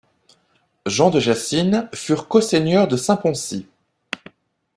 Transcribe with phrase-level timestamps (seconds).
[0.87, 3.67] Jean de Jacynes furent coseigneurs de Saint-Poncy.